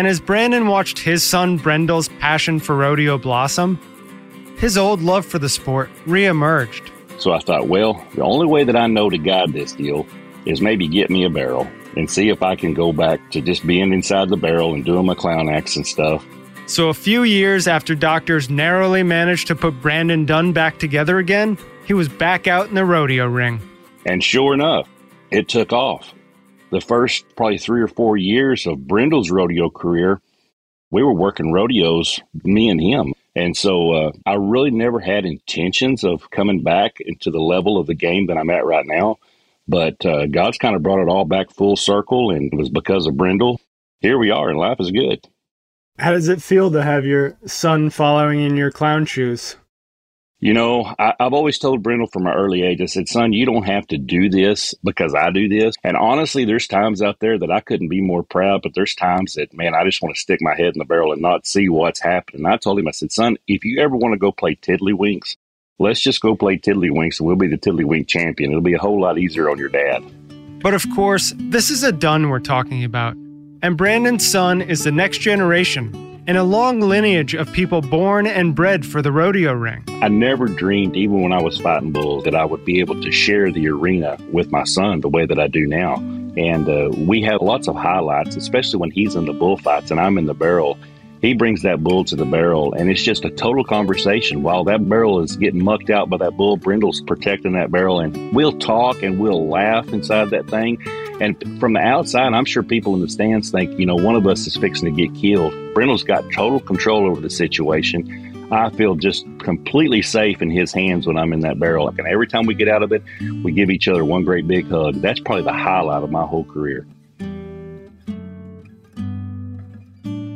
And 0.02 0.08
as 0.08 0.20
Brandon 0.20 0.66
watched 0.66 0.98
his 0.98 1.24
son 1.24 1.58
Brindle's 1.58 2.08
passion 2.18 2.60
for 2.60 2.76
rodeo 2.76 3.20
blossom, 3.20 3.80
his 4.58 4.76
old 4.76 5.04
love 5.04 5.28
for 5.28 5.38
the 5.38 5.48
sport 5.48 5.92
reemerged. 6.08 6.90
So 7.20 7.34
I 7.34 7.40
thought, 7.40 7.68
well, 7.68 8.04
the 8.16 8.24
only 8.24 8.48
way 8.48 8.64
that 8.64 8.76
I 8.76 8.88
know 8.88 9.12
to 9.12 9.20
guide 9.20 9.54
this 9.54 9.74
deal 9.74 10.08
is 10.46 10.60
maybe 10.60 10.88
get 10.88 11.12
me 11.12 11.24
a 11.24 11.30
barrel 11.30 11.70
and 11.96 12.10
see 12.10 12.30
if 12.30 12.42
I 12.42 12.56
can 12.56 12.74
go 12.74 12.92
back 12.92 13.30
to 13.30 13.42
just 13.42 13.68
being 13.68 13.94
inside 13.94 14.30
the 14.30 14.38
barrel 14.38 14.74
and 14.74 14.84
doing 14.84 15.06
my 15.06 15.14
clown 15.14 15.50
acts 15.50 15.76
and 15.76 15.86
stuff 15.86 16.26
so, 16.72 16.88
a 16.88 16.94
few 16.94 17.24
years 17.24 17.68
after 17.68 17.94
doctors 17.96 18.50
narrowly 18.50 19.04
managed 19.04 19.48
to 19.48 19.56
put 19.56 19.82
Brandon 19.82 20.26
Dunn 20.26 20.54
back 20.54 20.80
together 20.80 21.18
again, 21.18 21.58
he 21.86 21.94
was 21.94 22.08
back 22.08 22.48
out 22.48 22.70
in 22.70 22.76
the 22.76 22.86
rodeo 22.86 23.28
ring. 23.28 23.60
And 24.06 24.24
sure 24.24 24.54
enough, 24.54 24.88
it 25.32 25.50
took 25.50 25.74
off. 25.74 26.14
The 26.72 26.82
first 26.82 27.26
probably 27.36 27.58
three 27.58 27.82
or 27.82 27.88
four 27.88 28.18
years 28.18 28.66
of 28.66 28.88
Brindle's 28.88 29.30
rodeo 29.30 29.70
career, 29.70 30.22
we 30.90 31.04
were 31.04 31.14
working 31.14 31.52
rodeos, 31.52 32.20
me 32.44 32.70
and 32.70 32.82
him. 32.82 33.14
And 33.36 33.56
so 33.56 33.92
uh, 33.94 34.12
I 34.26 34.34
really 34.34 34.72
never 34.72 35.00
had 35.00 35.26
intentions 35.26 36.04
of 36.04 36.30
coming 36.32 36.64
back 36.64 37.00
into 37.00 37.32
the 37.32 37.40
level 37.40 37.78
of 37.78 37.88
the 37.88 37.94
game 37.94 38.28
that 38.28 38.38
I'm 38.38 38.50
at 38.50 38.66
right 38.66 38.86
now. 38.86 39.18
But 39.68 40.06
uh, 40.06 40.28
God's 40.28 40.58
kind 40.58 40.76
of 40.76 40.84
brought 40.84 41.02
it 41.02 41.08
all 41.08 41.24
back 41.24 41.52
full 41.52 41.76
circle, 41.76 42.32
and 42.32 42.52
it 42.52 42.58
was 42.58 42.70
because 42.70 43.06
of 43.06 43.16
Brindle. 43.16 43.62
Here 44.00 44.18
we 44.18 44.32
are, 44.32 44.50
and 44.50 44.58
life 44.58 44.80
is 44.80 44.92
good. 44.92 45.26
How 45.98 46.12
does 46.12 46.28
it 46.28 46.42
feel 46.42 46.72
to 46.72 46.82
have 46.82 47.06
your 47.06 47.38
son 47.46 47.90
following 47.90 48.42
in 48.42 48.58
your 48.58 48.72
clown 48.72 49.06
shoes? 49.06 49.56
You 50.44 50.56
know, 50.56 50.92
I, 50.98 51.14
have 51.20 51.36
always 51.36 51.60
told 51.60 51.84
Brindle 51.84 52.08
from 52.08 52.24
my 52.24 52.34
early 52.34 52.64
age, 52.64 52.82
I 52.82 52.88
said, 52.88 53.08
son, 53.08 53.32
you 53.32 53.46
don't 53.46 53.68
have 53.68 53.86
to 53.90 54.00
do 54.00 54.28
this 54.28 54.74
because 54.84 55.14
I 55.14 55.30
do 55.30 55.48
this. 55.48 55.76
And 55.84 55.96
honestly, 55.96 56.46
there's 56.46 56.66
times 56.66 57.04
out 57.04 57.20
there 57.20 57.38
that 57.38 57.52
I 57.52 57.60
couldn't 57.60 57.90
be 57.90 58.02
more 58.02 58.24
proud, 58.24 58.64
but 58.64 58.74
there's 58.74 58.96
times 58.96 59.36
that, 59.36 59.54
man, 59.54 59.76
I 59.76 59.84
just 59.84 60.02
want 60.02 60.16
to 60.16 60.20
stick 60.20 60.42
my 60.42 60.56
head 60.56 60.74
in 60.74 60.80
the 60.80 60.86
barrel 60.86 61.14
and 61.14 61.22
not 61.22 61.46
see 61.46 61.70
what's 61.70 62.02
happening. 62.02 62.48
I 62.48 62.58
told 62.58 62.80
him, 62.80 62.88
I 62.88 62.92
said, 62.92 63.12
son, 63.12 63.38
if 63.48 63.64
you 63.64 63.82
ever 63.82 63.96
want 63.96 64.14
to 64.14 64.18
go 64.18 64.32
play 64.32 64.56
Tiddlywinks, 64.56 65.36
let's 65.78 66.02
just 66.02 66.22
go 66.22 66.36
play 66.36 66.58
Tiddlywinks 66.58 67.20
and 67.20 67.28
we'll 67.28 67.36
be 67.36 67.48
the 67.48 67.60
Tiddlywink 67.60 68.08
champion. 68.08 68.50
It'll 68.50 68.64
be 68.64 68.74
a 68.74 68.80
whole 68.80 69.00
lot 69.00 69.20
easier 69.20 69.48
on 69.48 69.60
your 69.60 69.70
dad. 69.70 70.04
But 70.64 70.74
of 70.74 70.84
course, 70.96 71.36
this 71.38 71.70
is 71.70 71.84
a 71.84 71.92
Dunn 71.92 72.30
we're 72.30 72.40
talking 72.40 72.84
about. 72.84 73.14
And 73.62 73.78
Brandon's 73.78 74.28
son 74.28 74.64
is 74.64 74.86
the 74.86 74.92
next 74.92 75.20
generation 75.20 76.11
in 76.28 76.36
a 76.36 76.44
long 76.44 76.80
lineage 76.80 77.34
of 77.34 77.52
people 77.52 77.82
born 77.82 78.28
and 78.28 78.54
bred 78.54 78.86
for 78.86 79.02
the 79.02 79.12
rodeo 79.12 79.54
ring. 79.54 79.84
I 80.02 80.08
never 80.08 80.48
dreamed, 80.48 80.96
even 80.96 81.22
when 81.22 81.34
I 81.34 81.42
was 81.42 81.60
fighting 81.60 81.92
bulls, 81.92 82.24
that 82.26 82.36
I 82.36 82.46
would 82.46 82.64
be 82.64 82.80
able 82.80 83.02
to 83.02 83.12
share 83.12 83.52
the 83.52 83.68
arena 83.70 84.18
with 84.32 84.52
my 84.52 84.64
son 84.64 85.02
the 85.02 85.10
way 85.10 85.26
that 85.26 85.40
I 85.40 85.48
do 85.48 85.66
now. 85.66 85.96
And 86.38 86.70
uh, 86.70 86.92
we 86.96 87.22
have 87.24 87.42
lots 87.42 87.68
of 87.68 87.76
highlights, 87.76 88.36
especially 88.36 88.80
when 88.80 88.92
he's 88.92 89.16
in 89.16 89.26
the 89.26 89.34
bullfights 89.34 89.92
and 89.92 90.00
I'm 90.00 90.18
in 90.18 90.26
the 90.26 90.34
barrel. 90.34 90.78
He 91.22 91.34
brings 91.34 91.62
that 91.62 91.84
bull 91.84 92.04
to 92.06 92.16
the 92.16 92.26
barrel, 92.26 92.74
and 92.74 92.90
it's 92.90 93.04
just 93.04 93.26
a 93.26 93.30
total 93.30 93.64
conversation. 93.64 94.42
While 94.42 94.64
that 94.64 94.90
barrel 94.90 95.22
is 95.22 95.36
getting 95.36 95.64
mucked 95.64 95.92
out 95.92 96.10
by 96.10 96.18
that 96.18 96.36
bull, 96.36 96.58
Brindle's 96.58 97.00
protecting 97.02 97.54
that 97.54 97.72
barrel, 97.72 98.00
and 98.00 98.34
we'll 98.34 98.58
talk 98.58 99.04
and 99.04 99.20
we'll 99.20 99.48
laugh 99.48 99.88
inside 99.90 100.32
that 100.32 100.50
thing. 100.50 100.82
And 101.22 101.60
from 101.60 101.74
the 101.74 101.80
outside, 101.80 102.34
I'm 102.34 102.46
sure 102.46 102.64
people 102.64 102.96
in 102.96 103.02
the 103.02 103.08
stands 103.08 103.52
think, 103.52 103.78
you 103.78 103.86
know, 103.86 103.94
one 103.94 104.16
of 104.16 104.26
us 104.26 104.48
is 104.48 104.58
fixing 104.58 104.92
to 104.94 105.08
get 105.08 105.16
killed. 105.16 105.54
Brindle's 105.76 106.04
got 106.04 106.24
total 106.34 106.60
control 106.60 107.08
over 107.08 107.22
the 107.22 107.30
situation. 107.30 108.50
I 108.52 108.72
feel 108.72 108.96
just 108.96 109.24
completely 109.38 110.02
safe 110.02 110.42
in 110.42 110.50
his 110.50 110.74
hands 110.74 111.06
when 111.06 111.18
I'm 111.18 111.32
in 111.32 111.42
that 111.42 111.60
barrel. 111.60 111.88
And 111.90 112.00
every 112.08 112.26
time 112.26 112.48
we 112.48 112.56
get 112.56 112.68
out 112.68 112.82
of 112.82 112.92
it, 112.92 113.04
we 113.44 113.52
give 113.52 113.70
each 113.70 113.88
other 113.88 114.04
one 114.04 114.26
great 114.26 114.48
big 114.48 114.68
hug. 114.68 114.96
That's 114.96 115.20
probably 115.20 115.44
the 115.44 115.54
highlight 115.54 116.02
of 116.02 116.10
my 116.10 116.26
whole 116.26 116.44
career. 116.44 116.88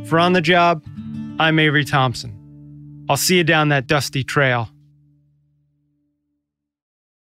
For 0.05 0.19
On 0.19 0.33
the 0.33 0.41
Job, 0.41 0.85
I'm 1.39 1.57
Avery 1.57 1.83
Thompson. 1.83 3.05
I'll 3.09 3.17
see 3.17 3.37
you 3.37 3.43
down 3.43 3.69
that 3.69 3.87
dusty 3.87 4.23
trail. 4.23 4.69